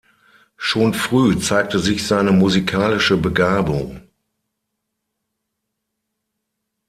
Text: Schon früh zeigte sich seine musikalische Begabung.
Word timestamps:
Schon 0.57 0.95
früh 0.95 1.37
zeigte 1.37 1.77
sich 1.77 2.07
seine 2.07 2.31
musikalische 2.31 3.17
Begabung. 3.17 4.01